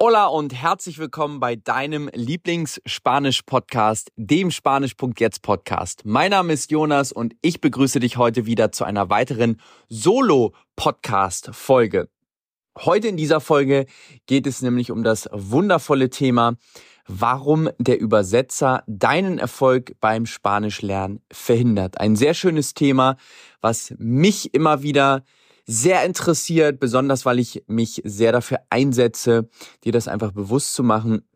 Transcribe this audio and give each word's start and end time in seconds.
Hola 0.00 0.26
und 0.26 0.54
herzlich 0.54 1.00
willkommen 1.00 1.40
bei 1.40 1.56
deinem 1.56 2.08
Lieblings-Spanisch-Podcast, 2.14 4.12
dem 4.14 4.52
Spanisch.jetzt 4.52 5.42
Podcast. 5.42 6.02
Mein 6.04 6.30
Name 6.30 6.52
ist 6.52 6.70
Jonas 6.70 7.10
und 7.10 7.34
ich 7.42 7.60
begrüße 7.60 7.98
dich 7.98 8.16
heute 8.16 8.46
wieder 8.46 8.70
zu 8.70 8.84
einer 8.84 9.10
weiteren 9.10 9.60
Solo-Podcast-Folge. 9.88 12.08
Heute 12.78 13.08
in 13.08 13.16
dieser 13.16 13.40
Folge 13.40 13.86
geht 14.26 14.46
es 14.46 14.62
nämlich 14.62 14.92
um 14.92 15.02
das 15.02 15.28
wundervolle 15.32 16.10
Thema, 16.10 16.54
warum 17.08 17.68
der 17.80 17.98
Übersetzer 17.98 18.84
deinen 18.86 19.40
Erfolg 19.40 19.96
beim 20.00 20.26
Spanischlernen 20.26 21.24
verhindert. 21.32 22.00
Ein 22.00 22.14
sehr 22.14 22.34
schönes 22.34 22.74
Thema, 22.74 23.16
was 23.60 23.92
mich 23.98 24.54
immer 24.54 24.84
wieder 24.84 25.24
sehr 25.70 26.04
interessiert, 26.04 26.80
besonders 26.80 27.26
weil 27.26 27.38
ich 27.38 27.62
mich 27.66 28.00
sehr 28.04 28.32
dafür 28.32 28.60
einsetze, 28.70 29.50
dir 29.84 29.92
das 29.92 30.08
einfach 30.08 30.32
bewusst 30.32 30.72
zu 30.72 30.82
machen, 30.82 31.28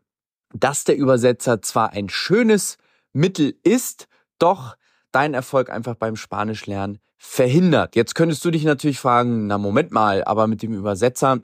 dass 0.53 0.83
der 0.83 0.97
Übersetzer 0.97 1.61
zwar 1.61 1.91
ein 1.91 2.09
schönes 2.09 2.77
Mittel 3.13 3.55
ist, 3.63 4.07
doch 4.39 4.75
deinen 5.11 5.35
Erfolg 5.35 5.69
einfach 5.69 5.93
beim 5.95 6.15
Spanischlernen 6.15 6.97
verhindert. 7.15 7.95
Jetzt 7.95 8.15
könntest 8.15 8.43
du 8.43 8.49
dich 8.49 8.63
natürlich 8.63 8.99
fragen, 8.99 9.45
na 9.45 9.59
Moment 9.59 9.91
mal, 9.91 10.23
aber 10.23 10.47
mit 10.47 10.63
dem 10.63 10.73
Übersetzer 10.73 11.41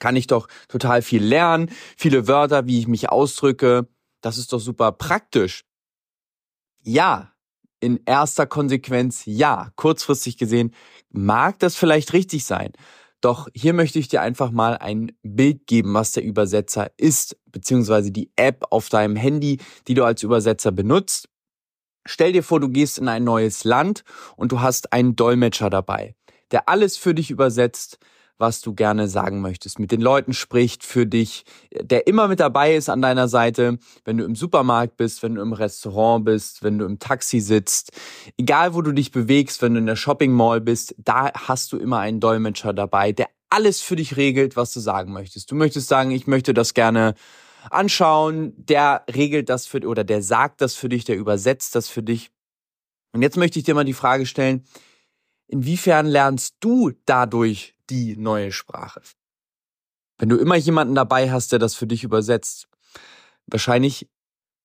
kann 0.00 0.16
ich 0.16 0.26
doch 0.26 0.48
total 0.66 1.02
viel 1.02 1.22
lernen, 1.22 1.70
viele 1.96 2.26
Wörter, 2.26 2.66
wie 2.66 2.80
ich 2.80 2.88
mich 2.88 3.10
ausdrücke, 3.10 3.86
das 4.20 4.38
ist 4.38 4.52
doch 4.52 4.60
super 4.60 4.90
praktisch. 4.90 5.64
Ja, 6.82 7.32
in 7.80 8.00
erster 8.06 8.46
Konsequenz 8.46 9.22
ja. 9.24 9.70
Kurzfristig 9.76 10.36
gesehen 10.36 10.74
mag 11.10 11.58
das 11.58 11.76
vielleicht 11.76 12.12
richtig 12.12 12.44
sein. 12.44 12.72
Doch 13.20 13.48
hier 13.52 13.72
möchte 13.72 13.98
ich 13.98 14.08
dir 14.08 14.22
einfach 14.22 14.50
mal 14.50 14.78
ein 14.78 15.12
Bild 15.22 15.66
geben, 15.66 15.94
was 15.94 16.12
der 16.12 16.22
Übersetzer 16.22 16.90
ist, 16.96 17.36
beziehungsweise 17.46 18.12
die 18.12 18.30
App 18.36 18.66
auf 18.70 18.88
deinem 18.88 19.16
Handy, 19.16 19.58
die 19.88 19.94
du 19.94 20.04
als 20.04 20.22
Übersetzer 20.22 20.70
benutzt. 20.70 21.28
Stell 22.06 22.32
dir 22.32 22.42
vor, 22.42 22.60
du 22.60 22.68
gehst 22.68 22.98
in 22.98 23.08
ein 23.08 23.24
neues 23.24 23.64
Land 23.64 24.04
und 24.36 24.52
du 24.52 24.60
hast 24.60 24.92
einen 24.92 25.16
Dolmetscher 25.16 25.68
dabei, 25.68 26.14
der 26.52 26.68
alles 26.68 26.96
für 26.96 27.14
dich 27.14 27.30
übersetzt, 27.30 27.98
was 28.38 28.60
du 28.60 28.74
gerne 28.74 29.08
sagen 29.08 29.40
möchtest, 29.40 29.78
mit 29.78 29.90
den 29.90 30.00
Leuten 30.00 30.32
spricht 30.32 30.84
für 30.84 31.06
dich, 31.06 31.44
der 31.72 32.06
immer 32.06 32.28
mit 32.28 32.40
dabei 32.40 32.74
ist 32.74 32.88
an 32.88 33.02
deiner 33.02 33.28
Seite, 33.28 33.78
wenn 34.04 34.16
du 34.16 34.24
im 34.24 34.36
Supermarkt 34.36 34.96
bist, 34.96 35.22
wenn 35.22 35.34
du 35.34 35.42
im 35.42 35.52
Restaurant 35.52 36.24
bist, 36.24 36.62
wenn 36.62 36.78
du 36.78 36.86
im 36.86 36.98
Taxi 36.98 37.40
sitzt, 37.40 37.92
egal 38.38 38.74
wo 38.74 38.82
du 38.82 38.92
dich 38.92 39.10
bewegst, 39.10 39.60
wenn 39.60 39.74
du 39.74 39.80
in 39.80 39.86
der 39.86 39.96
Shopping 39.96 40.32
Mall 40.32 40.60
bist, 40.60 40.94
da 40.98 41.32
hast 41.34 41.72
du 41.72 41.78
immer 41.78 41.98
einen 41.98 42.20
Dolmetscher 42.20 42.72
dabei, 42.72 43.12
der 43.12 43.26
alles 43.50 43.80
für 43.80 43.96
dich 43.96 44.16
regelt, 44.16 44.56
was 44.56 44.72
du 44.72 44.80
sagen 44.80 45.12
möchtest. 45.12 45.50
Du 45.50 45.54
möchtest 45.54 45.88
sagen, 45.88 46.10
ich 46.10 46.26
möchte 46.26 46.54
das 46.54 46.74
gerne 46.74 47.14
anschauen, 47.70 48.52
der 48.56 49.04
regelt 49.12 49.48
das 49.48 49.66
für 49.66 49.86
oder 49.86 50.04
der 50.04 50.22
sagt 50.22 50.60
das 50.60 50.74
für 50.74 50.88
dich, 50.88 51.04
der 51.04 51.16
übersetzt 51.16 51.74
das 51.74 51.88
für 51.88 52.02
dich. 52.02 52.30
Und 53.12 53.22
jetzt 53.22 53.36
möchte 53.36 53.58
ich 53.58 53.64
dir 53.64 53.74
mal 53.74 53.84
die 53.84 53.94
Frage 53.94 54.26
stellen, 54.26 54.64
inwiefern 55.48 56.06
lernst 56.06 56.56
du 56.60 56.92
dadurch 57.04 57.74
die 57.90 58.16
neue 58.16 58.52
Sprache. 58.52 59.02
Wenn 60.18 60.28
du 60.28 60.36
immer 60.36 60.56
jemanden 60.56 60.94
dabei 60.94 61.30
hast, 61.30 61.52
der 61.52 61.58
das 61.58 61.74
für 61.74 61.86
dich 61.86 62.04
übersetzt, 62.04 62.68
wahrscheinlich 63.46 64.08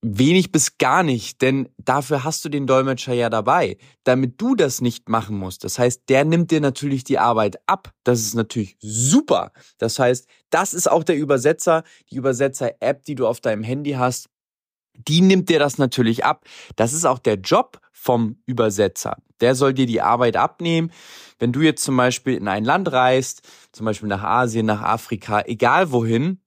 wenig 0.03 0.51
bis 0.51 0.77
gar 0.77 1.01
nicht, 1.01 1.41
denn 1.41 1.69
dafür 1.77 2.25
hast 2.25 2.43
du 2.43 2.49
den 2.49 2.67
Dolmetscher 2.67 3.13
ja 3.13 3.29
dabei, 3.29 3.77
damit 4.03 4.39
du 4.41 4.53
das 4.53 4.81
nicht 4.81 5.07
machen 5.07 5.37
musst. 5.37 5.63
Das 5.63 5.79
heißt, 5.79 6.03
der 6.09 6.25
nimmt 6.25 6.51
dir 6.51 6.59
natürlich 6.59 7.05
die 7.05 7.19
Arbeit 7.19 7.57
ab. 7.67 7.93
Das 8.03 8.19
ist 8.19 8.35
natürlich 8.35 8.75
super. 8.81 9.53
Das 9.77 9.97
heißt, 9.99 10.27
das 10.49 10.73
ist 10.73 10.91
auch 10.91 11.05
der 11.05 11.15
Übersetzer, 11.15 11.83
die 12.11 12.17
Übersetzer-App, 12.17 13.05
die 13.05 13.15
du 13.15 13.25
auf 13.25 13.39
deinem 13.39 13.63
Handy 13.63 13.91
hast, 13.91 14.27
die 14.93 15.21
nimmt 15.21 15.49
dir 15.49 15.59
das 15.59 15.77
natürlich 15.77 16.25
ab. 16.25 16.45
Das 16.75 16.93
ist 16.93 17.05
auch 17.05 17.19
der 17.19 17.35
Job 17.35 17.79
vom 18.03 18.35
Übersetzer. 18.45 19.15
Der 19.39 19.55
soll 19.55 19.73
dir 19.73 19.85
die 19.85 20.01
Arbeit 20.01 20.35
abnehmen. 20.35 20.91
Wenn 21.39 21.53
du 21.53 21.61
jetzt 21.61 21.85
zum 21.85 21.95
Beispiel 21.95 22.35
in 22.35 22.49
ein 22.49 22.65
Land 22.65 22.91
reist, 22.91 23.47
zum 23.71 23.85
Beispiel 23.85 24.09
nach 24.09 24.21
Asien, 24.21 24.65
nach 24.65 24.81
Afrika, 24.81 25.41
egal 25.45 25.93
wohin, 25.93 26.41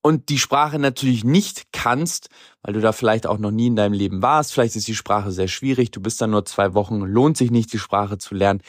und 0.00 0.30
die 0.30 0.38
Sprache 0.38 0.78
natürlich 0.78 1.22
nicht 1.22 1.72
kannst, 1.72 2.28
weil 2.62 2.72
du 2.72 2.80
da 2.80 2.92
vielleicht 2.92 3.26
auch 3.26 3.36
noch 3.36 3.50
nie 3.50 3.66
in 3.66 3.76
deinem 3.76 3.92
Leben 3.92 4.22
warst, 4.22 4.54
vielleicht 4.54 4.74
ist 4.76 4.88
die 4.88 4.94
Sprache 4.94 5.32
sehr 5.32 5.48
schwierig, 5.48 5.90
du 5.90 6.00
bist 6.00 6.20
da 6.20 6.26
nur 6.26 6.46
zwei 6.46 6.72
Wochen, 6.72 7.00
lohnt 7.00 7.36
sich 7.36 7.50
nicht, 7.50 7.72
die 7.72 7.78
Sprache 7.78 8.16
zu 8.16 8.34
lernen. 8.34 8.62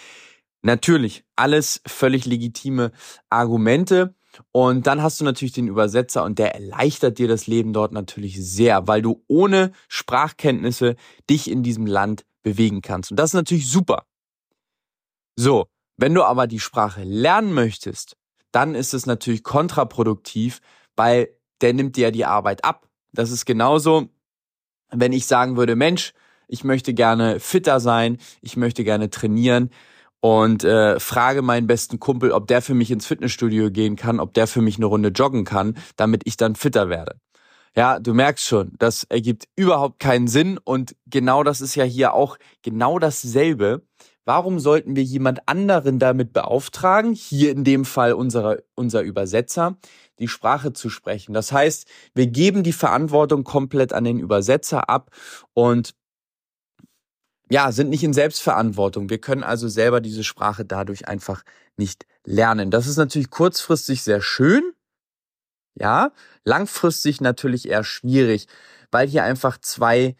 Natürlich, 0.63 1.23
alles 1.37 1.81
völlig 1.87 2.25
legitime 2.25 2.91
Argumente. 3.29 4.15
Und 4.51 4.87
dann 4.87 5.01
hast 5.01 5.19
du 5.19 5.25
natürlich 5.25 5.53
den 5.53 5.67
Übersetzer 5.67 6.23
und 6.23 6.39
der 6.39 6.55
erleichtert 6.55 7.17
dir 7.17 7.27
das 7.27 7.47
Leben 7.47 7.73
dort 7.73 7.91
natürlich 7.91 8.43
sehr, 8.43 8.87
weil 8.87 9.01
du 9.01 9.23
ohne 9.27 9.71
Sprachkenntnisse 9.87 10.95
dich 11.29 11.49
in 11.49 11.63
diesem 11.63 11.85
Land 11.85 12.25
bewegen 12.43 12.81
kannst. 12.81 13.11
Und 13.11 13.17
das 13.17 13.31
ist 13.31 13.35
natürlich 13.35 13.69
super. 13.69 14.05
So, 15.35 15.67
wenn 15.97 16.13
du 16.13 16.23
aber 16.23 16.47
die 16.47 16.59
Sprache 16.59 17.03
lernen 17.03 17.53
möchtest, 17.53 18.15
dann 18.51 18.75
ist 18.75 18.93
es 18.93 19.05
natürlich 19.05 19.43
kontraproduktiv, 19.43 20.61
weil 20.95 21.29
der 21.61 21.73
nimmt 21.73 21.95
dir 21.97 22.11
die 22.11 22.25
Arbeit 22.25 22.63
ab. 22.63 22.87
Das 23.11 23.31
ist 23.31 23.45
genauso, 23.45 24.09
wenn 24.89 25.13
ich 25.13 25.25
sagen 25.25 25.57
würde, 25.57 25.75
Mensch, 25.75 26.13
ich 26.47 26.63
möchte 26.63 26.93
gerne 26.93 27.39
fitter 27.39 27.79
sein, 27.79 28.17
ich 28.41 28.55
möchte 28.55 28.83
gerne 28.83 29.09
trainieren, 29.09 29.71
und 30.25 30.63
äh, 30.63 30.99
frage 30.99 31.43
meinen 31.43 31.67
besten 31.67 31.99
Kumpel, 31.99 32.31
ob 32.31 32.47
der 32.47 32.63
für 32.63 32.73
mich 32.73 32.89
ins 32.89 33.05
Fitnessstudio 33.05 33.69
gehen 33.69 33.95
kann, 33.95 34.19
ob 34.19 34.33
der 34.33 34.47
für 34.47 34.59
mich 34.59 34.77
eine 34.77 34.87
Runde 34.87 35.09
joggen 35.09 35.45
kann, 35.45 35.77
damit 35.97 36.23
ich 36.25 36.35
dann 36.35 36.55
fitter 36.55 36.89
werde. 36.89 37.17
Ja, 37.75 37.99
du 37.99 38.15
merkst 38.15 38.43
schon, 38.43 38.71
das 38.79 39.03
ergibt 39.03 39.47
überhaupt 39.55 39.99
keinen 39.99 40.27
Sinn 40.27 40.57
und 40.57 40.95
genau 41.05 41.43
das 41.43 41.61
ist 41.61 41.75
ja 41.75 41.83
hier 41.83 42.15
auch 42.15 42.39
genau 42.63 42.97
dasselbe. 42.97 43.83
Warum 44.23 44.57
sollten 44.57 44.95
wir 44.95 45.03
jemand 45.03 45.47
anderen 45.47 45.99
damit 45.99 46.33
beauftragen, 46.33 47.13
hier 47.13 47.51
in 47.51 47.63
dem 47.63 47.85
Fall 47.85 48.13
unserer, 48.13 48.57
unser 48.73 49.03
Übersetzer, 49.03 49.77
die 50.17 50.27
Sprache 50.27 50.73
zu 50.73 50.89
sprechen? 50.89 51.35
Das 51.35 51.51
heißt, 51.51 51.87
wir 52.15 52.25
geben 52.25 52.63
die 52.63 52.73
Verantwortung 52.73 53.43
komplett 53.43 53.93
an 53.93 54.05
den 54.05 54.17
Übersetzer 54.17 54.89
ab 54.89 55.11
und 55.53 55.93
ja, 57.49 57.71
sind 57.71 57.89
nicht 57.89 58.03
in 58.03 58.13
Selbstverantwortung. 58.13 59.09
Wir 59.09 59.19
können 59.19 59.43
also 59.43 59.67
selber 59.67 60.01
diese 60.01 60.23
Sprache 60.23 60.65
dadurch 60.65 61.07
einfach 61.07 61.43
nicht 61.77 62.05
lernen. 62.23 62.71
Das 62.71 62.87
ist 62.87 62.97
natürlich 62.97 63.29
kurzfristig 63.29 64.01
sehr 64.01 64.21
schön. 64.21 64.71
Ja, 65.75 66.11
langfristig 66.45 67.21
natürlich 67.21 67.67
eher 67.67 67.83
schwierig, 67.83 68.47
weil 68.91 69.07
hier 69.07 69.23
einfach 69.25 69.57
zwei, 69.59 70.15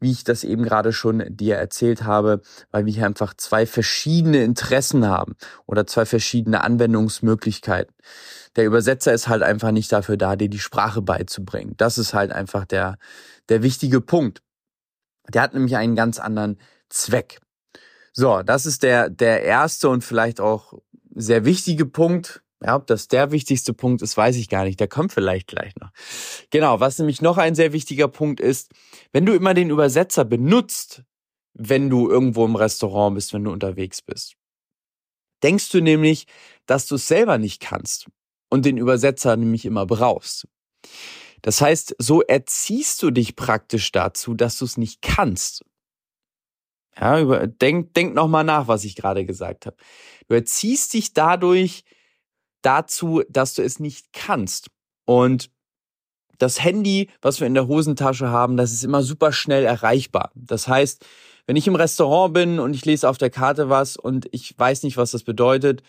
wie 0.00 0.10
ich 0.10 0.24
das 0.24 0.42
eben 0.42 0.64
gerade 0.64 0.92
schon 0.92 1.24
dir 1.28 1.56
erzählt 1.56 2.02
habe, 2.02 2.42
weil 2.72 2.86
wir 2.86 2.92
hier 2.92 3.06
einfach 3.06 3.34
zwei 3.34 3.66
verschiedene 3.66 4.42
Interessen 4.42 5.06
haben 5.06 5.36
oder 5.66 5.86
zwei 5.86 6.06
verschiedene 6.06 6.62
Anwendungsmöglichkeiten. 6.62 7.94
Der 8.56 8.66
Übersetzer 8.66 9.12
ist 9.12 9.28
halt 9.28 9.42
einfach 9.44 9.70
nicht 9.70 9.92
dafür 9.92 10.16
da, 10.16 10.34
dir 10.34 10.50
die 10.50 10.58
Sprache 10.58 11.02
beizubringen. 11.02 11.74
Das 11.76 11.96
ist 11.96 12.12
halt 12.12 12.32
einfach 12.32 12.64
der, 12.64 12.98
der 13.48 13.62
wichtige 13.62 14.00
Punkt. 14.00 14.42
Der 15.30 15.42
hat 15.42 15.54
nämlich 15.54 15.76
einen 15.76 15.96
ganz 15.96 16.18
anderen 16.18 16.58
Zweck. 16.88 17.40
So, 18.12 18.42
das 18.42 18.66
ist 18.66 18.82
der, 18.82 19.08
der 19.08 19.42
erste 19.42 19.88
und 19.88 20.02
vielleicht 20.02 20.40
auch 20.40 20.74
sehr 21.14 21.44
wichtige 21.44 21.86
Punkt. 21.86 22.42
Ja, 22.62 22.76
ob 22.76 22.86
das 22.86 23.08
der 23.08 23.30
wichtigste 23.30 23.72
Punkt 23.72 24.02
ist, 24.02 24.16
weiß 24.16 24.36
ich 24.36 24.50
gar 24.50 24.64
nicht. 24.64 24.80
Der 24.80 24.88
kommt 24.88 25.12
vielleicht 25.12 25.46
gleich 25.46 25.74
noch. 25.76 25.90
Genau, 26.50 26.78
was 26.80 26.98
nämlich 26.98 27.22
noch 27.22 27.38
ein 27.38 27.54
sehr 27.54 27.72
wichtiger 27.72 28.08
Punkt 28.08 28.38
ist, 28.38 28.72
wenn 29.12 29.24
du 29.24 29.32
immer 29.32 29.54
den 29.54 29.70
Übersetzer 29.70 30.26
benutzt, 30.26 31.02
wenn 31.54 31.88
du 31.88 32.10
irgendwo 32.10 32.44
im 32.44 32.56
Restaurant 32.56 33.14
bist, 33.14 33.32
wenn 33.32 33.44
du 33.44 33.52
unterwegs 33.52 34.02
bist, 34.02 34.34
denkst 35.42 35.70
du 35.70 35.80
nämlich, 35.80 36.26
dass 36.66 36.86
du 36.86 36.96
es 36.96 37.08
selber 37.08 37.38
nicht 37.38 37.60
kannst 37.60 38.08
und 38.50 38.66
den 38.66 38.76
Übersetzer 38.76 39.36
nämlich 39.36 39.64
immer 39.64 39.86
brauchst. 39.86 40.46
Das 41.42 41.60
heißt, 41.60 41.96
so 41.98 42.22
erziehst 42.22 43.02
du 43.02 43.10
dich 43.10 43.36
praktisch 43.36 43.92
dazu, 43.92 44.34
dass 44.34 44.58
du 44.58 44.64
es 44.64 44.76
nicht 44.76 45.02
kannst. 45.02 45.64
Ja, 46.98 47.20
über, 47.20 47.46
denk, 47.46 47.94
denk 47.94 48.14
nochmal 48.14 48.44
nach, 48.44 48.68
was 48.68 48.84
ich 48.84 48.96
gerade 48.96 49.24
gesagt 49.24 49.66
habe. 49.66 49.76
Du 50.28 50.34
erziehst 50.34 50.92
dich 50.92 51.14
dadurch 51.14 51.84
dazu, 52.62 53.22
dass 53.28 53.54
du 53.54 53.62
es 53.62 53.80
nicht 53.80 54.12
kannst. 54.12 54.68
Und 55.06 55.50
das 56.38 56.62
Handy, 56.62 57.10
was 57.20 57.40
wir 57.40 57.46
in 57.46 57.54
der 57.54 57.68
Hosentasche 57.68 58.28
haben, 58.28 58.56
das 58.56 58.72
ist 58.72 58.84
immer 58.84 59.02
super 59.02 59.32
schnell 59.32 59.64
erreichbar. 59.64 60.30
Das 60.34 60.68
heißt, 60.68 61.04
wenn 61.46 61.56
ich 61.56 61.66
im 61.66 61.74
Restaurant 61.74 62.34
bin 62.34 62.58
und 62.58 62.74
ich 62.74 62.84
lese 62.84 63.08
auf 63.08 63.18
der 63.18 63.30
Karte 63.30 63.68
was 63.68 63.96
und 63.96 64.28
ich 64.32 64.58
weiß 64.58 64.82
nicht, 64.82 64.96
was 64.96 65.10
das 65.10 65.22
bedeutet, 65.22 65.82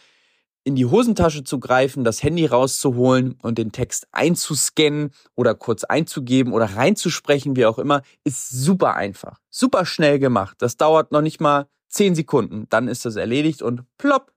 in 0.63 0.75
die 0.75 0.85
Hosentasche 0.85 1.43
zu 1.43 1.59
greifen, 1.59 2.03
das 2.03 2.21
Handy 2.21 2.45
rauszuholen 2.45 3.37
und 3.41 3.57
den 3.57 3.71
Text 3.71 4.07
einzuscannen 4.11 5.11
oder 5.35 5.55
kurz 5.55 5.83
einzugeben 5.83 6.53
oder 6.53 6.65
reinzusprechen, 6.65 7.55
wie 7.55 7.65
auch 7.65 7.79
immer, 7.79 8.03
ist 8.23 8.49
super 8.49 8.95
einfach. 8.95 9.39
Super 9.49 9.85
schnell 9.85 10.19
gemacht. 10.19 10.57
Das 10.59 10.77
dauert 10.77 11.11
noch 11.11 11.21
nicht 11.21 11.41
mal 11.41 11.67
zehn 11.89 12.15
Sekunden. 12.15 12.67
Dann 12.69 12.87
ist 12.87 13.05
das 13.05 13.15
erledigt 13.15 13.61
und 13.61 13.83
plopp. 13.97 14.31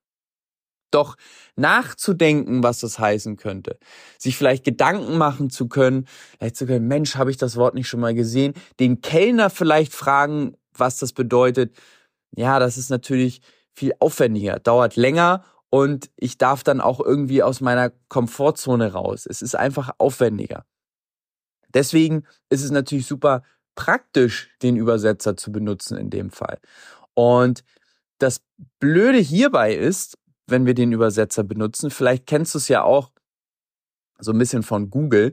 Doch 0.91 1.17
nachzudenken, 1.57 2.63
was 2.63 2.79
das 2.79 3.01
heißen 3.01 3.37
könnte, 3.37 3.79
sich 4.17 4.37
vielleicht 4.37 4.63
Gedanken 4.63 5.19
machen 5.19 5.51
zu 5.51 5.67
können, 5.67 6.07
vielleicht 6.39 6.55
zu 6.57 6.67
können, 6.67 6.87
Mensch, 6.87 7.17
habe 7.17 7.33
ich 7.33 7.37
das 7.37 7.57
Wort 7.57 7.75
nicht 7.75 7.89
schon 7.89 7.99
mal 7.99 8.15
gesehen, 8.15 8.55
den 8.79 9.01
Kellner 9.01 9.51
vielleicht 9.51 9.93
fragen, 9.93 10.57
was 10.73 10.99
das 10.99 11.13
bedeutet. 11.13 11.75
Ja, 12.37 12.61
das 12.61 12.79
ist 12.79 12.91
natürlich 12.91 13.41
viel 13.73 13.93
aufwendiger, 13.99 14.61
dauert 14.61 14.95
länger 14.95 15.43
und 15.75 16.09
ich 16.15 16.39
darf 16.39 16.63
dann 16.63 16.81
auch 16.81 17.01
irgendwie 17.01 17.43
aus 17.43 17.61
meiner 17.61 17.91
Komfortzone 18.09 18.93
raus. 18.93 19.27
Es 19.29 19.43
ist 19.43 19.57
einfach 19.57 19.91
aufwendiger. 19.99 20.65
Deswegen 21.75 22.23
ist 22.49 22.63
es 22.63 22.71
natürlich 22.71 23.09
super 23.09 23.43
praktisch, 23.75 24.57
den 24.63 24.77
Übersetzer 24.77 25.37
zu 25.37 25.51
benutzen 25.51 25.99
in 25.99 26.11
dem 26.11 26.31
Fall. 26.31 26.61
Und 27.15 27.65
das 28.19 28.41
Blöde 28.79 29.19
hierbei 29.19 29.75
ist, 29.75 30.17
wenn 30.47 30.65
wir 30.65 30.75
den 30.75 30.93
Übersetzer 30.93 31.43
benutzen, 31.43 31.91
vielleicht 31.91 32.29
kennst 32.29 32.55
du 32.55 32.59
es 32.59 32.69
ja 32.69 32.85
auch 32.85 33.11
so 34.21 34.31
ein 34.31 34.39
bisschen 34.39 34.63
von 34.63 34.91
Google, 34.91 35.33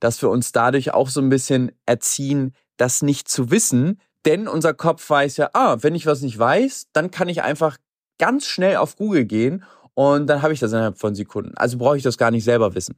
dass 0.00 0.22
wir 0.22 0.30
uns 0.30 0.52
dadurch 0.52 0.94
auch 0.94 1.10
so 1.10 1.20
ein 1.20 1.28
bisschen 1.28 1.72
erziehen, 1.84 2.54
das 2.78 3.02
nicht 3.02 3.28
zu 3.28 3.50
wissen, 3.50 4.00
denn 4.24 4.48
unser 4.48 4.72
Kopf 4.72 5.10
weiß 5.10 5.36
ja, 5.36 5.50
ah, 5.52 5.76
wenn 5.82 5.94
ich 5.94 6.06
was 6.06 6.22
nicht 6.22 6.38
weiß, 6.38 6.86
dann 6.94 7.10
kann 7.10 7.28
ich 7.28 7.42
einfach 7.42 7.76
ganz 8.18 8.46
schnell 8.46 8.76
auf 8.76 8.96
Google 8.96 9.24
gehen 9.24 9.64
und 9.94 10.26
dann 10.26 10.42
habe 10.42 10.52
ich 10.52 10.60
das 10.60 10.72
innerhalb 10.72 10.98
von 10.98 11.14
Sekunden. 11.14 11.52
Also 11.56 11.78
brauche 11.78 11.96
ich 11.96 12.02
das 12.02 12.18
gar 12.18 12.30
nicht 12.30 12.44
selber 12.44 12.74
wissen. 12.74 12.96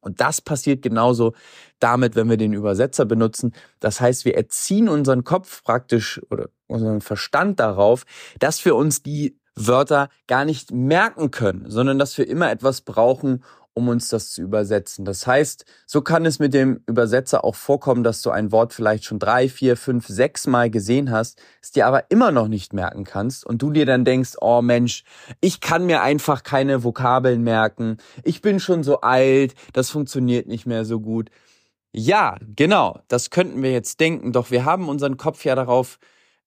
Und 0.00 0.20
das 0.20 0.40
passiert 0.40 0.82
genauso 0.82 1.34
damit, 1.80 2.14
wenn 2.14 2.30
wir 2.30 2.36
den 2.36 2.52
Übersetzer 2.52 3.04
benutzen. 3.04 3.52
Das 3.80 4.00
heißt, 4.00 4.24
wir 4.24 4.36
erziehen 4.36 4.88
unseren 4.88 5.24
Kopf 5.24 5.62
praktisch 5.64 6.20
oder 6.30 6.50
unseren 6.66 7.00
Verstand 7.00 7.58
darauf, 7.58 8.04
dass 8.38 8.64
wir 8.64 8.76
uns 8.76 9.02
die 9.02 9.38
Wörter 9.56 10.08
gar 10.28 10.44
nicht 10.44 10.70
merken 10.70 11.30
können, 11.30 11.68
sondern 11.68 11.98
dass 11.98 12.16
wir 12.16 12.28
immer 12.28 12.50
etwas 12.50 12.82
brauchen, 12.82 13.42
um 13.78 13.88
uns 13.88 14.08
das 14.08 14.32
zu 14.32 14.42
übersetzen. 14.42 15.04
Das 15.04 15.24
heißt, 15.24 15.64
so 15.86 16.02
kann 16.02 16.26
es 16.26 16.40
mit 16.40 16.52
dem 16.52 16.80
Übersetzer 16.86 17.44
auch 17.44 17.54
vorkommen, 17.54 18.02
dass 18.02 18.22
du 18.22 18.30
ein 18.30 18.50
Wort 18.50 18.74
vielleicht 18.74 19.04
schon 19.04 19.20
drei, 19.20 19.48
vier, 19.48 19.76
fünf, 19.76 20.08
sechs 20.08 20.48
Mal 20.48 20.68
gesehen 20.68 21.12
hast, 21.12 21.40
es 21.62 21.70
dir 21.70 21.86
aber 21.86 22.10
immer 22.10 22.32
noch 22.32 22.48
nicht 22.48 22.72
merken 22.72 23.04
kannst 23.04 23.46
und 23.46 23.62
du 23.62 23.70
dir 23.70 23.86
dann 23.86 24.04
denkst, 24.04 24.32
oh 24.40 24.62
Mensch, 24.62 25.04
ich 25.40 25.60
kann 25.60 25.86
mir 25.86 26.02
einfach 26.02 26.42
keine 26.42 26.82
Vokabeln 26.82 27.42
merken, 27.42 27.98
ich 28.24 28.42
bin 28.42 28.58
schon 28.58 28.82
so 28.82 29.00
alt, 29.00 29.54
das 29.72 29.90
funktioniert 29.90 30.48
nicht 30.48 30.66
mehr 30.66 30.84
so 30.84 30.98
gut. 30.98 31.30
Ja, 31.92 32.36
genau, 32.56 32.98
das 33.06 33.30
könnten 33.30 33.62
wir 33.62 33.70
jetzt 33.70 34.00
denken, 34.00 34.32
doch 34.32 34.50
wir 34.50 34.64
haben 34.64 34.88
unseren 34.88 35.16
Kopf 35.16 35.44
ja 35.44 35.54
darauf 35.54 36.00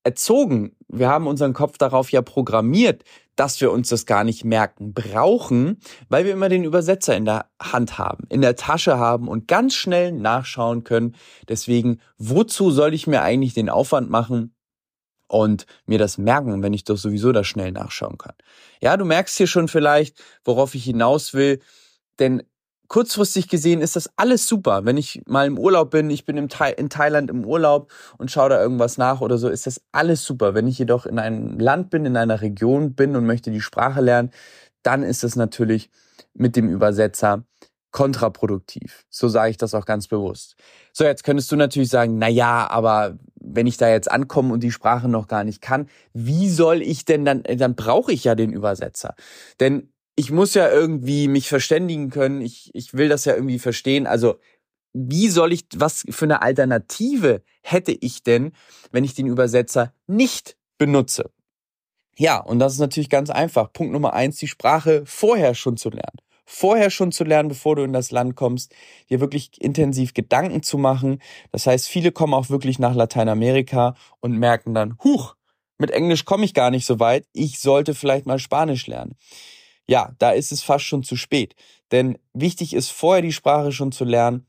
erzogen, 0.04 0.75
wir 0.89 1.07
haben 1.07 1.27
unseren 1.27 1.54
Kopf 1.54 1.77
darauf 1.77 2.12
ja 2.12 2.22
programmiert, 2.22 3.04
dass 3.36 3.62
wir 3.62 3.72
uns 3.72 3.89
das 3.89 4.06
gar 4.06 4.24
nicht 4.24 4.44
merken 4.44 4.94
brauchen, 4.94 5.80
weil 6.10 6.25
wir 6.25 6.33
immer 6.33 6.50
den 6.50 6.63
Übersetzer 6.63 7.16
in 7.16 7.25
der 7.25 7.50
Hand 7.62 7.98
haben, 7.98 8.25
in 8.30 8.42
der 8.42 8.56
Tasche 8.56 8.98
haben 8.98 9.28
und 9.28 9.48
ganz 9.48 9.74
schnell 9.74 10.12
nachschauen 10.12 10.83
können. 10.83 11.16
Deswegen, 11.48 12.01
wozu 12.18 12.72
soll 12.72 12.94
ich 12.94 13.07
mir 13.07 13.22
eigentlich 13.22 13.54
den 13.54 13.69
Aufwand 13.69 14.10
machen, 14.10 14.54
und 15.31 15.66
mir 15.86 15.98
das 15.98 16.18
merken, 16.18 16.62
wenn 16.62 16.74
ich 16.74 16.83
doch 16.83 16.98
sowieso 16.98 17.31
da 17.31 17.45
schnell 17.45 17.72
nachschauen 17.72 18.18
kann. 18.18 18.36
Ja, 18.81 18.98
du 18.98 19.06
merkst 19.06 19.38
hier 19.38 19.48
schon 19.48 19.69
vielleicht, 19.69 20.22
worauf 20.44 20.75
ich 20.75 20.84
hinaus 20.84 21.34
will, 21.34 21.62
denn 22.19 22.44
kurzfristig 22.92 23.48
gesehen 23.48 23.80
ist 23.80 23.96
das 23.96 24.10
alles 24.18 24.50
super. 24.50 24.84
Wenn 24.84 24.98
ich 24.98 25.22
mal 25.26 25.48
im 25.48 25.58
Urlaub 25.58 25.92
bin, 25.92 26.10
ich 26.10 26.26
bin 26.26 26.36
in 26.36 26.50
Thailand 26.50 27.30
im 27.30 27.46
Urlaub 27.46 27.90
und 28.18 28.30
schaue 28.30 28.50
da 28.50 28.62
irgendwas 28.62 28.98
nach 28.98 29.22
oder 29.22 29.38
so, 29.38 29.48
ist 29.48 29.66
das 29.66 29.80
alles 29.94 30.26
super. 30.26 30.56
Wenn 30.56 30.68
ich 30.68 30.78
jedoch 30.78 31.06
in 31.06 31.18
einem 31.18 31.58
Land 31.58 31.90
bin, 31.90 32.06
in 32.06 32.18
einer 32.18 32.42
Region 32.42 32.94
bin 32.94 33.16
und 33.16 33.26
möchte 33.26 33.50
die 33.50 33.62
Sprache 33.62 34.02
lernen, 34.02 34.32
dann 34.84 35.04
ist 35.04 35.24
es 35.24 35.38
natürlich 35.38 35.90
mit 36.34 36.58
dem 36.58 36.68
Übersetzer 36.68 37.46
kontraproduktiv. 37.92 39.06
So 39.10 39.30
sage 39.30 39.52
ich 39.52 39.58
das 39.58 39.74
auch 39.74 39.86
ganz 39.86 40.10
bewusst. 40.10 40.58
So, 40.92 41.06
jetzt 41.06 41.24
könntest 41.24 41.50
du 41.50 41.56
natürlich 41.56 41.90
sagen, 41.90 42.18
na 42.18 42.28
ja, 42.28 42.70
aber 42.70 43.18
wenn 43.36 43.68
ich 43.68 43.78
da 43.78 43.88
jetzt 43.88 44.12
ankomme 44.12 44.52
und 44.52 44.64
die 44.64 44.72
Sprache 44.72 45.08
noch 45.08 45.30
gar 45.30 45.46
nicht 45.46 45.62
kann, 45.62 45.88
wie 46.12 46.50
soll 46.50 46.82
ich 46.82 47.06
denn 47.06 47.24
dann, 47.24 47.44
dann 47.44 47.76
brauche 47.76 48.12
ich 48.12 48.26
ja 48.26 48.36
den 48.36 48.52
Übersetzer. 48.52 49.16
Denn 49.62 49.91
ich 50.16 50.31
muss 50.31 50.54
ja 50.54 50.69
irgendwie 50.69 51.28
mich 51.28 51.48
verständigen 51.48 52.10
können. 52.10 52.42
Ich, 52.42 52.69
ich 52.74 52.94
will 52.94 53.10
das 53.10 53.25
ja 53.25 53.34
irgendwie 53.36 53.60
verstehen. 53.60 54.08
Also, 54.08 54.40
wie 54.94 55.30
soll 55.30 55.54
ich, 55.54 55.66
was 55.75 56.04
für 56.10 56.25
eine 56.25 56.42
Alternative 56.42 57.44
hätte 57.62 57.94
ich 57.94 58.24
denn, 58.24 58.52
wenn 58.92 59.06
ich 59.06 59.13
den 59.13 59.28
Übersetzer 59.28 59.94
nicht 60.08 60.58
benutze? 60.78 61.31
Ja, 62.18 62.40
und 62.40 62.60
das 62.60 62.74
ist 62.74 62.80
natürlich 62.80 63.10
ganz 63.10 63.30
einfach. 63.30 63.72
Punkt 63.72 63.94
Nummer 63.94 64.13
eins, 64.13 64.38
die 64.38 64.48
Sprache 64.48 65.04
vorher 65.06 65.56
schon 65.56 65.78
zu 65.78 65.90
lernen. 65.90 66.18
Vorher 66.46 66.90
schon 66.90 67.13
zu 67.13 67.24
lernen, 67.24 67.48
bevor 67.48 67.78
du 67.78 67.84
in 67.84 67.94
das 67.94 68.12
Land 68.12 68.36
kommst, 68.36 68.75
dir 69.10 69.22
wirklich 69.22 69.52
intensiv 69.62 70.13
Gedanken 70.13 70.62
zu 70.62 70.78
machen. 70.78 71.22
Das 71.54 71.66
heißt, 71.66 71.88
viele 71.88 72.12
kommen 72.12 72.34
auch 72.34 72.50
wirklich 72.50 72.78
nach 72.78 72.94
Lateinamerika 72.94 73.96
und 74.19 74.38
merken 74.38 74.74
dann, 74.74 74.98
huch, 75.02 75.36
mit 75.78 75.92
Englisch 75.92 76.25
komme 76.25 76.44
ich 76.44 76.54
gar 76.54 76.69
nicht 76.69 76.86
so 76.86 77.00
weit. 77.00 77.25
Ich 77.31 77.60
sollte 77.60 77.96
vielleicht 77.96 78.25
mal 78.25 78.40
Spanisch 78.40 78.88
lernen 78.88 79.16
ja, 79.92 80.14
da 80.20 80.32
ist 80.32 80.54
es 80.54 80.64
fast 80.64 80.86
schon 80.86 81.04
zu 81.04 81.18
spät. 81.18 81.54
Denn 81.92 82.18
wichtig 82.34 82.74
ist, 82.74 82.92
vorher 82.92 83.22
die 83.22 83.34
Sprache 83.34 83.74
schon 83.74 83.92
zu 83.92 84.06
lernen. 84.06 84.46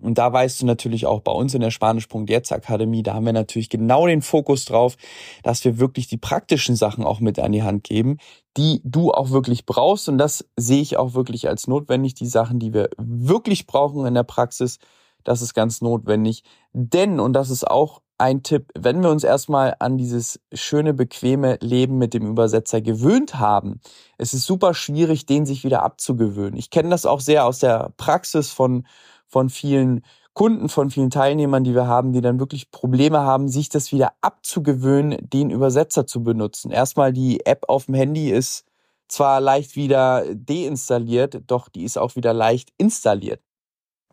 Und 0.00 0.18
da 0.18 0.32
weißt 0.32 0.62
du 0.62 0.66
natürlich 0.66 1.04
auch 1.04 1.20
bei 1.20 1.32
uns 1.32 1.52
in 1.54 1.62
der 1.62 1.72
Spanisch.jetzt 1.72 2.52
Akademie, 2.52 3.02
da 3.02 3.14
haben 3.14 3.26
wir 3.26 3.32
natürlich 3.32 3.70
genau 3.70 4.06
den 4.06 4.22
Fokus 4.22 4.64
drauf, 4.64 4.96
dass 5.42 5.64
wir 5.64 5.80
wirklich 5.80 6.06
die 6.06 6.16
praktischen 6.16 6.76
Sachen 6.76 7.02
auch 7.02 7.18
mit 7.18 7.40
an 7.40 7.50
die 7.50 7.64
Hand 7.64 7.82
geben, 7.82 8.18
die 8.56 8.80
du 8.84 9.10
auch 9.10 9.30
wirklich 9.30 9.66
brauchst. 9.66 10.08
Und 10.08 10.18
das 10.18 10.48
sehe 10.54 10.80
ich 10.80 10.96
auch 10.96 11.14
wirklich 11.14 11.48
als 11.48 11.66
notwendig. 11.66 12.14
Die 12.14 12.26
Sachen, 12.26 12.60
die 12.60 12.72
wir 12.72 12.90
wirklich 12.98 13.66
brauchen 13.66 14.06
in 14.06 14.14
der 14.14 14.22
Praxis, 14.22 14.78
das 15.24 15.42
ist 15.42 15.54
ganz 15.54 15.80
notwendig. 15.80 16.44
Denn, 16.72 17.18
und 17.18 17.32
das 17.32 17.50
ist 17.50 17.66
auch 17.66 18.00
ein 18.18 18.42
Tipp, 18.42 18.72
wenn 18.78 19.02
wir 19.02 19.10
uns 19.10 19.24
erstmal 19.24 19.76
an 19.78 19.98
dieses 19.98 20.40
schöne, 20.52 20.94
bequeme 20.94 21.58
Leben 21.60 21.98
mit 21.98 22.14
dem 22.14 22.26
Übersetzer 22.26 22.80
gewöhnt 22.80 23.38
haben, 23.38 23.80
es 24.18 24.32
ist 24.32 24.46
super 24.46 24.74
schwierig, 24.74 25.26
den 25.26 25.44
sich 25.44 25.64
wieder 25.64 25.82
abzugewöhnen. 25.82 26.56
Ich 26.56 26.70
kenne 26.70 26.88
das 26.88 27.06
auch 27.06 27.20
sehr 27.20 27.44
aus 27.44 27.58
der 27.58 27.92
Praxis 27.96 28.50
von, 28.50 28.86
von 29.26 29.50
vielen 29.50 30.02
Kunden, 30.32 30.68
von 30.68 30.90
vielen 30.90 31.10
Teilnehmern, 31.10 31.64
die 31.64 31.74
wir 31.74 31.86
haben, 31.86 32.12
die 32.12 32.20
dann 32.20 32.38
wirklich 32.38 32.70
Probleme 32.70 33.20
haben, 33.20 33.48
sich 33.48 33.68
das 33.68 33.92
wieder 33.92 34.12
abzugewöhnen, 34.20 35.18
den 35.20 35.50
Übersetzer 35.50 36.06
zu 36.06 36.22
benutzen. 36.22 36.70
Erstmal 36.70 37.12
die 37.12 37.44
App 37.46 37.64
auf 37.68 37.86
dem 37.86 37.94
Handy 37.94 38.30
ist 38.30 38.64
zwar 39.08 39.40
leicht 39.40 39.76
wieder 39.76 40.24
deinstalliert, 40.34 41.42
doch 41.46 41.68
die 41.68 41.84
ist 41.84 41.96
auch 41.96 42.16
wieder 42.16 42.32
leicht 42.32 42.70
installiert. 42.76 43.40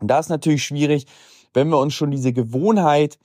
Und 0.00 0.08
da 0.08 0.18
ist 0.18 0.28
natürlich 0.28 0.64
schwierig, 0.64 1.06
wenn 1.52 1.68
wir 1.68 1.78
uns 1.78 1.94
schon 1.94 2.10
diese 2.10 2.32
Gewohnheit 2.32 3.18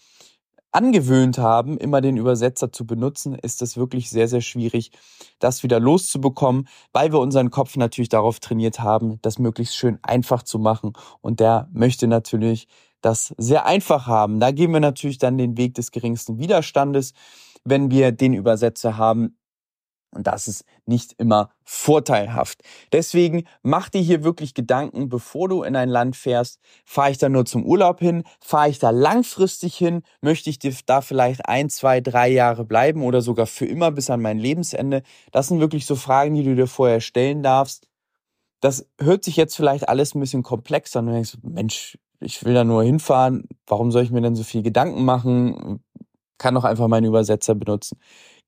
angewöhnt 0.72 1.38
haben, 1.38 1.78
immer 1.78 2.02
den 2.02 2.18
Übersetzer 2.18 2.72
zu 2.72 2.86
benutzen, 2.86 3.34
ist 3.36 3.62
es 3.62 3.78
wirklich 3.78 4.10
sehr, 4.10 4.28
sehr 4.28 4.42
schwierig, 4.42 4.92
das 5.40 5.64
wieder 5.64 5.80
loszubekommen, 5.80 6.68
weil 6.94 7.12
wir 7.12 7.20
unseren 7.20 7.50
Kopf 7.50 7.76
natürlich 7.76 8.10
darauf 8.10 8.40
trainiert 8.40 8.80
haben, 8.80 9.20
das 9.22 9.40
möglichst 9.40 9.76
schön 9.76 10.00
einfach 10.04 10.44
zu 10.44 10.60
machen. 10.60 10.94
Und 11.22 11.40
der 11.40 11.68
möchte 11.72 12.08
natürlich 12.08 12.68
das 13.02 13.34
sehr 13.38 13.66
einfach 13.66 14.08
haben. 14.08 14.40
Da 14.40 14.52
gehen 14.52 14.72
wir 14.74 14.80
natürlich 14.80 15.18
dann 15.18 15.38
den 15.38 15.58
Weg 15.58 15.74
des 15.74 15.92
geringsten 15.92 16.38
Widerstandes, 16.38 17.14
wenn 17.64 17.92
wir 17.92 18.12
den 18.12 18.34
Übersetzer 18.34 18.98
haben, 18.98 19.39
und 20.12 20.26
das 20.26 20.48
ist 20.48 20.66
nicht 20.86 21.14
immer 21.18 21.52
vorteilhaft. 21.64 22.62
Deswegen 22.92 23.44
mach 23.62 23.90
dir 23.90 24.02
hier 24.02 24.24
wirklich 24.24 24.54
Gedanken, 24.54 25.08
bevor 25.08 25.50
du 25.50 25.64
in 25.64 25.76
ein 25.76 25.90
Land 25.90 26.16
fährst. 26.16 26.60
Fahre 26.84 27.12
ich 27.12 27.20
da 27.20 27.30
nur 27.30 27.46
zum 27.46 27.64
Urlaub 27.64 28.00
hin? 28.00 28.24
Fahre 28.40 28.70
ich 28.70 28.80
da 28.80 28.90
langfristig 28.90 29.76
hin? 29.76 30.02
Möchte 30.22 30.50
ich 30.50 30.60
da 30.86 31.02
vielleicht 31.02 31.48
ein, 31.48 31.70
zwei, 31.70 32.02
drei 32.02 32.30
Jahre 32.30 32.66
bleiben 32.66 33.04
oder 33.04 33.22
sogar 33.22 33.46
für 33.46 33.66
immer 33.66 33.92
bis 33.92 34.10
an 34.10 34.22
mein 34.22 34.40
Lebensende? 34.40 35.04
Das 35.32 35.48
sind 35.48 35.60
wirklich 35.60 35.86
so 35.86 35.96
Fragen, 35.96 36.34
die 36.34 36.44
du 36.44 36.56
dir 36.56 36.68
vorher 36.68 37.02
stellen 37.02 37.44
darfst. 37.44 37.88
Das 38.62 38.88
hört 39.00 39.24
sich 39.24 39.38
jetzt 39.38 39.56
vielleicht 39.56 39.88
alles 39.88 40.16
ein 40.16 40.20
bisschen 40.20 40.44
komplex 40.44 40.96
an. 40.96 41.06
Du 41.06 41.14
denkst, 41.14 41.38
Mensch, 41.44 41.98
ich 42.20 42.44
will 42.44 42.54
da 42.54 42.64
nur 42.64 42.84
hinfahren. 42.84 43.48
Warum 43.68 43.92
soll 43.92 44.04
ich 44.04 44.12
mir 44.12 44.22
denn 44.22 44.36
so 44.36 44.44
viel 44.44 44.64
Gedanken 44.64 45.06
machen? 45.06 45.84
Kann 46.38 46.56
doch 46.56 46.64
einfach 46.64 46.88
meinen 46.88 47.06
Übersetzer 47.06 47.56
benutzen. 47.56 48.00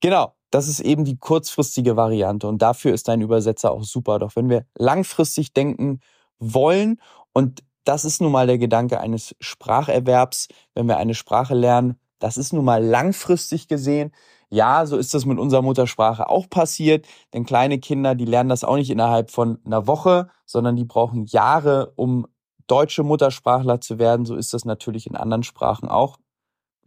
Genau, 0.01 0.33
das 0.51 0.67
ist 0.67 0.81
eben 0.81 1.05
die 1.05 1.17
kurzfristige 1.17 1.95
Variante 1.95 2.47
und 2.47 2.61
dafür 2.61 2.93
ist 2.93 3.09
ein 3.09 3.21
Übersetzer 3.21 3.71
auch 3.71 3.83
super. 3.83 4.19
Doch 4.19 4.35
wenn 4.35 4.49
wir 4.49 4.65
langfristig 4.77 5.53
denken 5.53 6.01
wollen 6.39 7.01
und 7.33 7.63
das 7.83 8.05
ist 8.05 8.21
nun 8.21 8.31
mal 8.31 8.45
der 8.45 8.57
Gedanke 8.57 8.99
eines 8.99 9.35
Spracherwerbs, 9.39 10.49
wenn 10.75 10.87
wir 10.87 10.97
eine 10.97 11.15
Sprache 11.15 11.55
lernen, 11.55 11.99
das 12.19 12.37
ist 12.37 12.53
nun 12.53 12.65
mal 12.65 12.83
langfristig 12.83 13.67
gesehen. 13.67 14.11
Ja, 14.49 14.85
so 14.85 14.97
ist 14.97 15.13
das 15.13 15.25
mit 15.25 15.39
unserer 15.39 15.61
Muttersprache 15.61 16.29
auch 16.29 16.49
passiert, 16.49 17.07
denn 17.33 17.45
kleine 17.45 17.79
Kinder, 17.79 18.15
die 18.15 18.25
lernen 18.25 18.49
das 18.49 18.63
auch 18.63 18.75
nicht 18.75 18.91
innerhalb 18.91 19.31
von 19.31 19.59
einer 19.65 19.87
Woche, 19.87 20.29
sondern 20.45 20.75
die 20.75 20.83
brauchen 20.83 21.25
Jahre, 21.25 21.93
um 21.95 22.27
deutsche 22.67 23.03
Muttersprachler 23.03 23.81
zu 23.81 23.97
werden. 23.97 24.25
So 24.25 24.35
ist 24.35 24.53
das 24.53 24.65
natürlich 24.65 25.07
in 25.07 25.15
anderen 25.15 25.43
Sprachen 25.43 25.89
auch. 25.89 26.17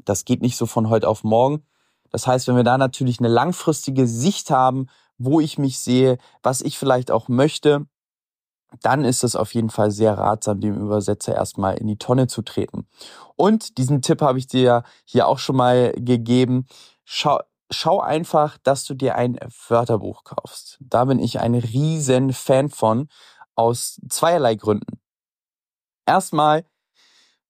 Das 0.04 0.24
geht 0.24 0.42
nicht 0.42 0.56
so 0.56 0.66
von 0.66 0.90
heute 0.90 1.08
auf 1.08 1.24
morgen. 1.24 1.64
Das 2.14 2.28
heißt, 2.28 2.46
wenn 2.46 2.54
wir 2.54 2.62
da 2.62 2.78
natürlich 2.78 3.18
eine 3.18 3.26
langfristige 3.26 4.06
Sicht 4.06 4.52
haben, 4.52 4.86
wo 5.18 5.40
ich 5.40 5.58
mich 5.58 5.80
sehe, 5.80 6.18
was 6.44 6.60
ich 6.60 6.78
vielleicht 6.78 7.10
auch 7.10 7.26
möchte, 7.26 7.86
dann 8.82 9.04
ist 9.04 9.24
es 9.24 9.34
auf 9.34 9.52
jeden 9.52 9.68
Fall 9.68 9.90
sehr 9.90 10.16
ratsam, 10.16 10.60
dem 10.60 10.80
Übersetzer 10.80 11.34
erstmal 11.34 11.76
in 11.76 11.88
die 11.88 11.98
Tonne 11.98 12.28
zu 12.28 12.42
treten. 12.42 12.86
Und 13.34 13.78
diesen 13.78 14.00
Tipp 14.00 14.22
habe 14.22 14.38
ich 14.38 14.46
dir 14.46 14.84
hier 15.04 15.26
auch 15.26 15.40
schon 15.40 15.56
mal 15.56 15.92
gegeben. 15.96 16.68
Schau, 17.02 17.40
schau 17.68 17.98
einfach, 17.98 18.58
dass 18.58 18.84
du 18.84 18.94
dir 18.94 19.16
ein 19.16 19.36
Wörterbuch 19.66 20.22
kaufst. 20.22 20.78
Da 20.78 21.06
bin 21.06 21.18
ich 21.18 21.40
ein 21.40 21.56
riesen 21.56 22.32
Fan 22.32 22.70
von, 22.70 23.08
aus 23.56 24.00
zweierlei 24.08 24.54
Gründen. 24.54 25.00
Erstmal, 26.06 26.64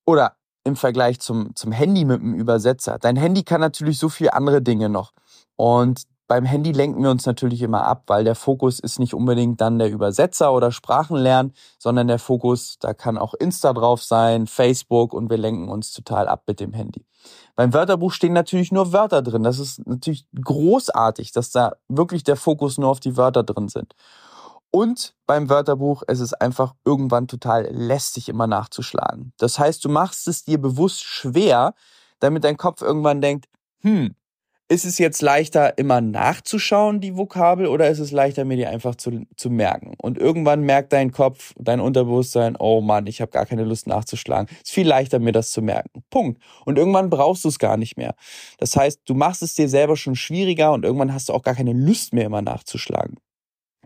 oder 0.06 0.38
im 0.64 0.76
Vergleich 0.76 1.20
zum, 1.20 1.54
zum 1.54 1.72
Handy 1.72 2.04
mit 2.04 2.20
dem 2.20 2.34
Übersetzer. 2.34 2.98
Dein 2.98 3.16
Handy 3.16 3.44
kann 3.44 3.60
natürlich 3.60 3.98
so 3.98 4.08
viele 4.08 4.32
andere 4.32 4.62
Dinge 4.62 4.88
noch. 4.88 5.12
Und 5.56 6.02
beim 6.26 6.46
Handy 6.46 6.72
lenken 6.72 7.02
wir 7.02 7.10
uns 7.10 7.26
natürlich 7.26 7.60
immer 7.60 7.84
ab, 7.84 8.04
weil 8.06 8.24
der 8.24 8.34
Fokus 8.34 8.80
ist 8.80 8.98
nicht 8.98 9.12
unbedingt 9.12 9.60
dann 9.60 9.78
der 9.78 9.90
Übersetzer 9.90 10.54
oder 10.54 10.72
Sprachenlernen, 10.72 11.52
sondern 11.78 12.08
der 12.08 12.18
Fokus, 12.18 12.78
da 12.80 12.94
kann 12.94 13.18
auch 13.18 13.34
Insta 13.34 13.74
drauf 13.74 14.02
sein, 14.02 14.46
Facebook 14.46 15.12
und 15.12 15.28
wir 15.28 15.36
lenken 15.36 15.68
uns 15.68 15.92
total 15.92 16.28
ab 16.28 16.44
mit 16.46 16.60
dem 16.60 16.72
Handy. 16.72 17.04
Beim 17.56 17.74
Wörterbuch 17.74 18.12
stehen 18.12 18.32
natürlich 18.32 18.72
nur 18.72 18.92
Wörter 18.92 19.22
drin. 19.22 19.42
Das 19.42 19.58
ist 19.58 19.86
natürlich 19.86 20.26
großartig, 20.34 21.32
dass 21.32 21.50
da 21.50 21.76
wirklich 21.88 22.24
der 22.24 22.36
Fokus 22.36 22.78
nur 22.78 22.88
auf 22.88 23.00
die 23.00 23.16
Wörter 23.16 23.42
drin 23.42 23.68
sind. 23.68 23.94
Und 24.74 25.14
beim 25.28 25.50
Wörterbuch 25.50 26.02
es 26.08 26.18
ist 26.18 26.34
einfach 26.34 26.74
irgendwann 26.84 27.28
total 27.28 27.68
lästig 27.70 28.28
immer 28.28 28.48
nachzuschlagen. 28.48 29.32
Das 29.38 29.60
heißt, 29.60 29.84
du 29.84 29.88
machst 29.88 30.26
es 30.26 30.42
dir 30.42 30.60
bewusst 30.60 31.04
schwer, 31.04 31.74
damit 32.18 32.42
dein 32.42 32.56
Kopf 32.56 32.82
irgendwann 32.82 33.20
denkt, 33.20 33.46
hm, 33.82 34.16
ist 34.68 34.84
es 34.84 34.98
jetzt 34.98 35.22
leichter, 35.22 35.78
immer 35.78 36.00
nachzuschauen, 36.00 37.00
die 37.00 37.16
Vokabel, 37.16 37.68
oder 37.68 37.88
ist 37.88 38.00
es 38.00 38.10
leichter, 38.10 38.44
mir 38.44 38.56
die 38.56 38.66
einfach 38.66 38.96
zu, 38.96 39.24
zu 39.36 39.48
merken? 39.48 39.94
Und 39.96 40.18
irgendwann 40.18 40.62
merkt 40.62 40.92
dein 40.92 41.12
Kopf, 41.12 41.54
dein 41.56 41.78
Unterbewusstsein, 41.78 42.56
oh 42.58 42.80
Mann, 42.80 43.06
ich 43.06 43.20
habe 43.20 43.30
gar 43.30 43.46
keine 43.46 43.62
Lust 43.62 43.86
nachzuschlagen. 43.86 44.48
Es 44.50 44.70
ist 44.70 44.74
viel 44.74 44.88
leichter, 44.88 45.20
mir 45.20 45.30
das 45.30 45.52
zu 45.52 45.62
merken. 45.62 46.02
Punkt. 46.10 46.42
Und 46.64 46.78
irgendwann 46.78 47.10
brauchst 47.10 47.44
du 47.44 47.48
es 47.48 47.60
gar 47.60 47.76
nicht 47.76 47.96
mehr. 47.96 48.16
Das 48.58 48.74
heißt, 48.74 49.02
du 49.04 49.14
machst 49.14 49.40
es 49.44 49.54
dir 49.54 49.68
selber 49.68 49.96
schon 49.96 50.16
schwieriger 50.16 50.72
und 50.72 50.84
irgendwann 50.84 51.14
hast 51.14 51.28
du 51.28 51.32
auch 51.32 51.42
gar 51.42 51.54
keine 51.54 51.74
Lust 51.74 52.12
mehr, 52.12 52.26
immer 52.26 52.42
nachzuschlagen. 52.42 53.18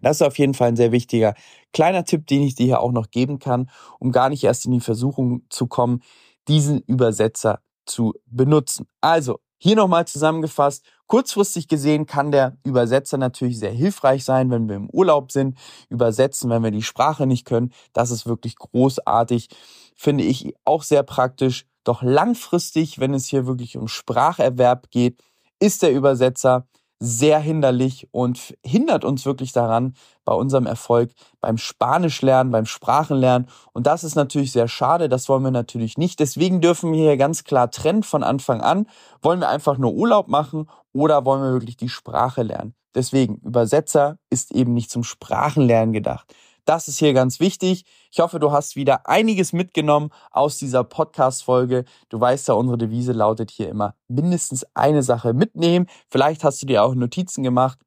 Das 0.02 0.16
ist 0.16 0.22
auf 0.22 0.38
jeden 0.38 0.54
Fall 0.54 0.68
ein 0.68 0.76
sehr 0.76 0.92
wichtiger 0.92 1.34
kleiner 1.72 2.04
Tipp, 2.04 2.26
den 2.26 2.42
ich 2.42 2.54
dir 2.54 2.66
hier 2.66 2.80
auch 2.80 2.92
noch 2.92 3.10
geben 3.10 3.38
kann, 3.38 3.70
um 3.98 4.12
gar 4.12 4.28
nicht 4.28 4.44
erst 4.44 4.66
in 4.66 4.72
die 4.72 4.80
Versuchung 4.80 5.42
zu 5.50 5.66
kommen, 5.66 6.02
diesen 6.48 6.80
Übersetzer 6.80 7.60
zu 7.86 8.14
benutzen. 8.26 8.86
Also, 9.00 9.40
hier 9.58 9.76
nochmal 9.76 10.06
zusammengefasst. 10.06 10.84
Kurzfristig 11.06 11.68
gesehen 11.68 12.06
kann 12.06 12.30
der 12.30 12.56
Übersetzer 12.64 13.18
natürlich 13.18 13.58
sehr 13.58 13.72
hilfreich 13.72 14.24
sein, 14.24 14.50
wenn 14.50 14.68
wir 14.68 14.76
im 14.76 14.88
Urlaub 14.90 15.32
sind, 15.32 15.58
übersetzen, 15.88 16.48
wenn 16.50 16.62
wir 16.62 16.70
die 16.70 16.82
Sprache 16.82 17.26
nicht 17.26 17.44
können. 17.44 17.72
Das 17.92 18.10
ist 18.10 18.26
wirklich 18.26 18.56
großartig, 18.56 19.48
finde 19.96 20.24
ich 20.24 20.54
auch 20.64 20.82
sehr 20.82 21.02
praktisch. 21.02 21.66
Doch 21.82 22.02
langfristig, 22.02 23.00
wenn 23.00 23.14
es 23.14 23.26
hier 23.26 23.46
wirklich 23.46 23.76
um 23.76 23.88
Spracherwerb 23.88 24.90
geht, 24.90 25.20
ist 25.58 25.82
der 25.82 25.92
Übersetzer 25.92 26.68
sehr 27.00 27.38
hinderlich 27.38 28.08
und 28.10 28.56
hindert 28.64 29.04
uns 29.04 29.24
wirklich 29.24 29.52
daran 29.52 29.94
bei 30.24 30.32
unserem 30.32 30.66
Erfolg 30.66 31.12
beim 31.40 31.56
Spanischlernen, 31.56 32.52
beim 32.52 32.66
Sprachenlernen. 32.66 33.48
Und 33.72 33.86
das 33.86 34.04
ist 34.04 34.16
natürlich 34.16 34.52
sehr 34.52 34.68
schade. 34.68 35.08
Das 35.08 35.28
wollen 35.28 35.44
wir 35.44 35.50
natürlich 35.50 35.96
nicht. 35.96 36.18
Deswegen 36.20 36.60
dürfen 36.60 36.92
wir 36.92 37.00
hier 37.00 37.16
ganz 37.16 37.44
klar 37.44 37.70
trennen 37.70 38.02
von 38.02 38.22
Anfang 38.22 38.60
an. 38.60 38.86
Wollen 39.22 39.40
wir 39.40 39.48
einfach 39.48 39.78
nur 39.78 39.92
Urlaub 39.94 40.28
machen 40.28 40.68
oder 40.92 41.24
wollen 41.24 41.42
wir 41.42 41.52
wirklich 41.52 41.76
die 41.76 41.88
Sprache 41.88 42.42
lernen? 42.42 42.74
Deswegen, 42.94 43.36
Übersetzer 43.44 44.18
ist 44.28 44.50
eben 44.50 44.74
nicht 44.74 44.90
zum 44.90 45.04
Sprachenlernen 45.04 45.92
gedacht. 45.92 46.34
Das 46.68 46.86
ist 46.86 46.98
hier 46.98 47.14
ganz 47.14 47.40
wichtig. 47.40 47.86
Ich 48.12 48.20
hoffe, 48.20 48.38
du 48.38 48.52
hast 48.52 48.76
wieder 48.76 49.08
einiges 49.08 49.54
mitgenommen 49.54 50.10
aus 50.30 50.58
dieser 50.58 50.84
Podcast-Folge. 50.84 51.86
Du 52.10 52.20
weißt 52.20 52.48
ja, 52.48 52.54
unsere 52.54 52.76
Devise 52.76 53.12
lautet 53.12 53.50
hier 53.50 53.70
immer 53.70 53.94
mindestens 54.06 54.66
eine 54.74 55.02
Sache 55.02 55.32
mitnehmen. 55.32 55.86
Vielleicht 56.10 56.44
hast 56.44 56.60
du 56.60 56.66
dir 56.66 56.84
auch 56.84 56.94
Notizen 56.94 57.42
gemacht. 57.42 57.78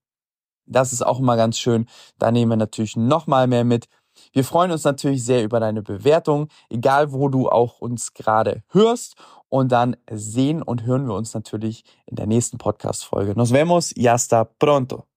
Das 0.66 0.94
ist 0.94 1.06
auch 1.06 1.20
immer 1.20 1.38
ganz 1.38 1.60
schön. 1.60 1.86
Da 2.18 2.32
nehmen 2.32 2.54
wir 2.54 2.56
natürlich 2.56 2.96
nochmal 2.96 3.46
mehr 3.46 3.66
mit. 3.66 3.86
Wir 4.34 4.44
freuen 4.44 4.72
uns 4.72 4.84
natürlich 4.84 5.24
sehr 5.24 5.44
über 5.44 5.60
deine 5.60 5.84
Bewertung, 5.84 6.48
egal 6.72 7.12
wo 7.12 7.30
du 7.30 7.50
auch 7.50 7.82
uns 7.82 8.16
gerade 8.16 8.64
hörst. 8.70 9.14
Und 9.48 9.72
dann 9.72 9.96
sehen 10.10 10.64
und 10.64 10.86
hören 10.86 11.06
wir 11.08 11.14
uns 11.14 11.36
natürlich 11.36 11.84
in 12.08 12.16
der 12.16 12.26
nächsten 12.26 12.58
Podcast-Folge. 12.58 13.36
Nos 13.36 13.54
vemos 13.54 13.96
y 13.96 14.10
hasta 14.10 14.44
pronto. 14.44 15.11